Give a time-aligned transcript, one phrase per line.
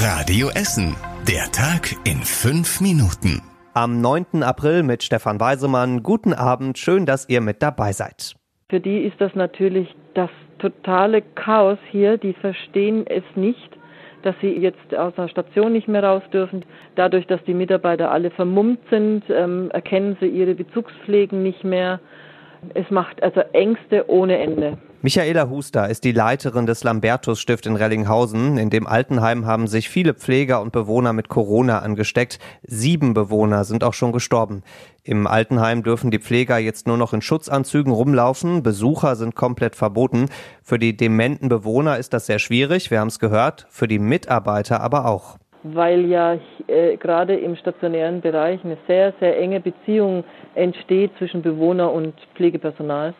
[0.00, 0.94] Radio Essen.
[1.26, 3.42] Der Tag in fünf Minuten.
[3.74, 4.44] Am 9.
[4.44, 6.04] April mit Stefan Weisemann.
[6.04, 8.36] Guten Abend, schön, dass ihr mit dabei seid.
[8.70, 10.30] Für die ist das natürlich das
[10.60, 12.16] totale Chaos hier.
[12.16, 13.76] Die verstehen es nicht,
[14.22, 16.64] dass sie jetzt aus der Station nicht mehr raus dürfen.
[16.94, 21.98] Dadurch, dass die Mitarbeiter alle vermummt sind, ähm, erkennen sie ihre Bezugspflegen nicht mehr.
[22.74, 24.78] Es macht also Ängste ohne Ende.
[25.00, 28.58] Michaela Huster ist die Leiterin des Lambertus Stift in Rellinghausen.
[28.58, 32.40] In dem Altenheim haben sich viele Pfleger und Bewohner mit Corona angesteckt.
[32.62, 34.64] Sieben Bewohner sind auch schon gestorben.
[35.04, 38.64] Im Altenheim dürfen die Pfleger jetzt nur noch in Schutzanzügen rumlaufen.
[38.64, 40.30] Besucher sind komplett verboten.
[40.64, 42.90] Für die dementen Bewohner ist das sehr schwierig.
[42.90, 43.68] Wir haben es gehört.
[43.70, 49.38] Für die Mitarbeiter aber auch weil ja äh, gerade im stationären Bereich eine sehr, sehr
[49.38, 53.14] enge Beziehung entsteht zwischen Bewohner und Pflegepersonal.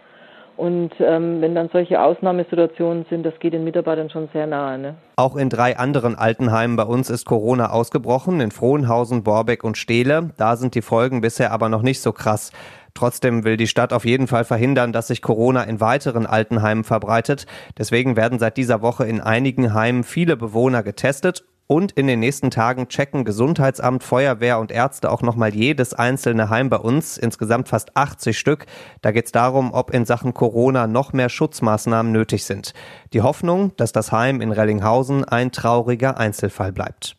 [0.56, 4.77] Und ähm, wenn dann solche Ausnahmesituationen sind, das geht den Mitarbeitern schon sehr nahe.
[4.77, 4.97] Ne?
[5.14, 10.30] Auch in drei anderen Altenheimen bei uns ist Corona ausgebrochen, in Frohnhausen, Borbeck und Steele.
[10.36, 12.50] Da sind die Folgen bisher aber noch nicht so krass.
[12.92, 17.47] Trotzdem will die Stadt auf jeden Fall verhindern, dass sich Corona in weiteren Altenheimen verbreitet.
[17.78, 22.50] Deswegen werden seit dieser Woche in einigen Heimen viele Bewohner getestet und in den nächsten
[22.50, 27.94] Tagen checken Gesundheitsamt, Feuerwehr und Ärzte auch nochmal jedes einzelne Heim bei uns, insgesamt fast
[27.94, 28.64] 80 Stück.
[29.02, 32.72] Da geht es darum, ob in Sachen Corona noch mehr Schutzmaßnahmen nötig sind.
[33.12, 37.16] Die Hoffnung, dass das Heim in Rellinghausen ein trauriger Einzelfall bleibt.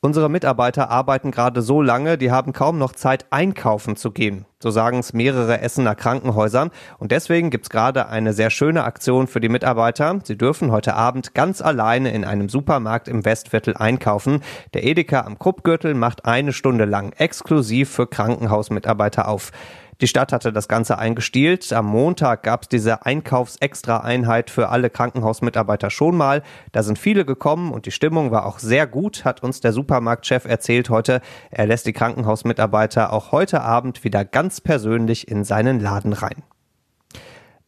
[0.00, 4.46] Unsere Mitarbeiter arbeiten gerade so lange, die haben kaum noch Zeit, einkaufen zu gehen.
[4.64, 6.70] So sagen es mehrere Essener Krankenhäuser.
[6.96, 10.20] Und deswegen gibt's gerade eine sehr schöne Aktion für die Mitarbeiter.
[10.24, 14.40] Sie dürfen heute Abend ganz alleine in einem Supermarkt im Westviertel einkaufen.
[14.72, 19.52] Der Edeka am Kruppgürtel macht eine Stunde lang exklusiv für Krankenhausmitarbeiter auf.
[20.00, 21.72] Die Stadt hatte das Ganze eingestielt.
[21.72, 26.42] Am Montag gab es diese Einkaufsextra-Einheit für alle Krankenhausmitarbeiter schon mal.
[26.72, 30.46] Da sind viele gekommen und die Stimmung war auch sehr gut, hat uns der Supermarktchef
[30.46, 31.20] erzählt heute.
[31.50, 36.42] Er lässt die Krankenhausmitarbeiter auch heute Abend wieder ganz persönlich in seinen Laden rein.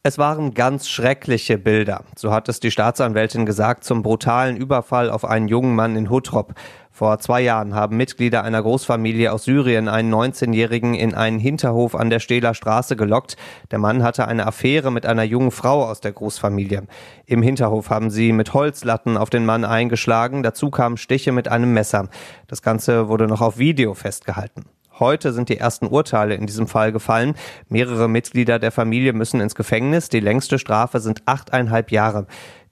[0.08, 5.24] Es waren ganz schreckliche Bilder, so hat es die Staatsanwältin gesagt, zum brutalen Überfall auf
[5.24, 6.54] einen jungen Mann in Huttrop.
[6.92, 12.08] Vor zwei Jahren haben Mitglieder einer Großfamilie aus Syrien einen 19-Jährigen in einen Hinterhof an
[12.08, 13.36] der Stehler Straße gelockt.
[13.72, 16.84] Der Mann hatte eine Affäre mit einer jungen Frau aus der Großfamilie.
[17.26, 20.44] Im Hinterhof haben sie mit Holzlatten auf den Mann eingeschlagen.
[20.44, 22.08] Dazu kamen Stiche mit einem Messer.
[22.46, 24.66] Das Ganze wurde noch auf Video festgehalten.
[24.98, 27.34] Heute sind die ersten Urteile in diesem Fall gefallen.
[27.68, 30.08] Mehrere Mitglieder der Familie müssen ins Gefängnis.
[30.08, 32.26] Die längste Strafe sind achteinhalb Jahre.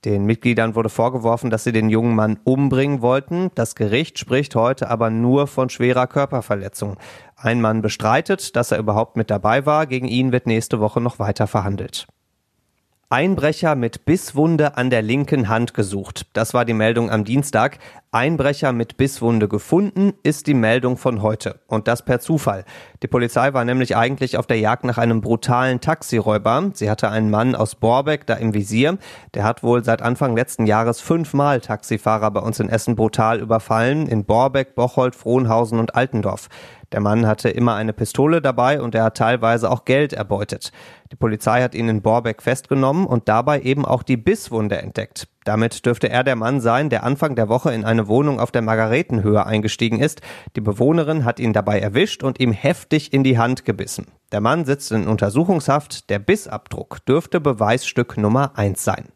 [0.06, 3.50] Den Mitgliedern wurde vorgeworfen, dass sie den jungen Mann umbringen wollten.
[3.54, 6.96] Das Gericht spricht heute aber nur von schwerer Körperverletzung.
[7.36, 9.86] Ein Mann bestreitet, dass er überhaupt mit dabei war.
[9.86, 12.06] Gegen ihn wird nächste Woche noch weiter verhandelt.
[13.10, 16.26] Einbrecher mit Bisswunde an der linken Hand gesucht.
[16.32, 17.78] Das war die Meldung am Dienstag.
[18.14, 21.58] Einbrecher mit Bisswunde gefunden ist die Meldung von heute.
[21.66, 22.64] Und das per Zufall.
[23.02, 26.70] Die Polizei war nämlich eigentlich auf der Jagd nach einem brutalen Taxiräuber.
[26.74, 28.98] Sie hatte einen Mann aus Borbeck da im Visier.
[29.34, 34.06] Der hat wohl seit Anfang letzten Jahres fünfmal Taxifahrer bei uns in Essen brutal überfallen.
[34.06, 36.48] In Borbeck, Bocholt, Frohnhausen und Altendorf.
[36.92, 40.70] Der Mann hatte immer eine Pistole dabei und er hat teilweise auch Geld erbeutet.
[41.10, 45.26] Die Polizei hat ihn in Borbeck festgenommen und dabei eben auch die Bisswunde entdeckt.
[45.44, 48.62] Damit dürfte er der Mann sein, der Anfang der Woche in eine Wohnung auf der
[48.62, 50.22] Margaretenhöhe eingestiegen ist.
[50.56, 54.06] Die Bewohnerin hat ihn dabei erwischt und ihm heftig in die Hand gebissen.
[54.32, 56.08] Der Mann sitzt in Untersuchungshaft.
[56.08, 59.08] Der Bissabdruck dürfte Beweisstück Nummer eins sein.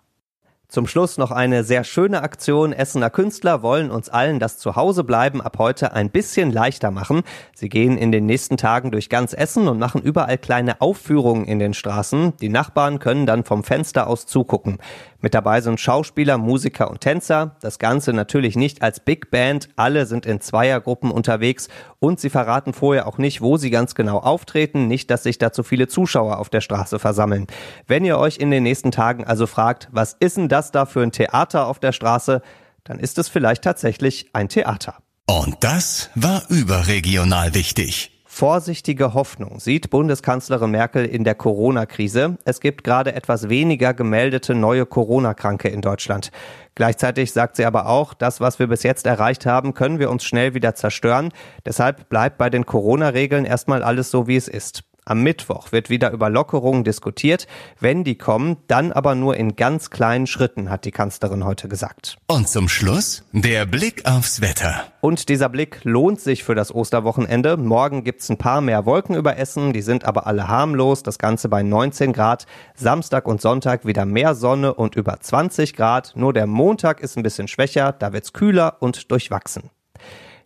[0.71, 2.75] Zum Schluss noch eine sehr schöne Aktion.
[2.75, 7.23] Essener Künstler wollen uns allen das Zuhausebleiben ab heute ein bisschen leichter machen.
[7.55, 11.59] Sie gehen in den nächsten Tagen durch ganz Essen und machen überall kleine Aufführungen in
[11.59, 12.37] den Straßen.
[12.37, 14.77] Die Nachbarn können dann vom Fenster aus zugucken.
[15.21, 17.57] Mit dabei sind Schauspieler, Musiker und Tänzer.
[17.61, 19.69] Das Ganze natürlich nicht als Big Band.
[19.75, 21.69] Alle sind in Zweiergruppen unterwegs
[21.99, 24.87] und sie verraten vorher auch nicht, wo sie ganz genau auftreten.
[24.87, 27.49] Nicht, dass sich da zu viele Zuschauer auf der Straße versammeln.
[27.89, 31.03] Wenn ihr euch in den nächsten Tagen also fragt, was ist denn das da für
[31.03, 32.43] ein Theater auf der Straße,
[32.85, 34.97] dann ist es vielleicht tatsächlich ein Theater.
[35.27, 38.13] Und das war überregional wichtig.
[38.25, 42.39] Vorsichtige Hoffnung sieht Bundeskanzlerin Merkel in der Corona-Krise.
[42.45, 46.31] Es gibt gerade etwas weniger gemeldete neue Corona-Kranke in Deutschland.
[46.75, 50.25] Gleichzeitig sagt sie aber auch, das, was wir bis jetzt erreicht haben, können wir uns
[50.25, 51.31] schnell wieder zerstören.
[51.67, 54.85] Deshalb bleibt bei den Corona-Regeln erstmal alles so, wie es ist.
[55.09, 57.47] Am Mittwoch wird wieder über Lockerungen diskutiert.
[57.81, 62.19] Wenn die kommen, dann aber nur in ganz kleinen Schritten, hat die Kanzlerin heute gesagt.
[62.27, 64.85] Und zum Schluss der Blick aufs Wetter.
[65.01, 67.57] Und dieser Blick lohnt sich für das Osterwochenende.
[67.57, 71.03] Morgen gibt's ein paar mehr Wolken über Essen, die sind aber alle harmlos.
[71.03, 72.45] Das Ganze bei 19 Grad.
[72.75, 76.13] Samstag und Sonntag wieder mehr Sonne und über 20 Grad.
[76.17, 79.71] Nur der Montag ist ein bisschen schwächer, da wird's kühler und durchwachsen.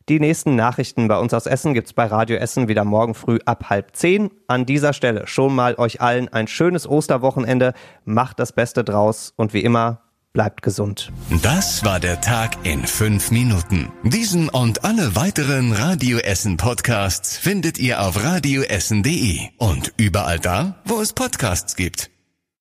[0.08, 3.70] Die nächsten Nachrichten bei uns aus Essen gibt's bei Radio Essen wieder morgen früh ab
[3.70, 4.31] halb zehn.
[4.49, 7.72] An dieser Stelle schon mal euch allen ein schönes Osterwochenende.
[8.04, 10.00] Macht das Beste draus und wie immer,
[10.32, 11.12] bleibt gesund.
[11.43, 13.93] Das war der Tag in fünf Minuten.
[14.02, 21.00] Diesen und alle weiteren Radio Essen Podcasts findet ihr auf radioessen.de und überall da, wo
[21.00, 22.10] es Podcasts gibt.